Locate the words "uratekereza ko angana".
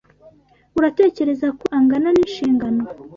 0.77-2.07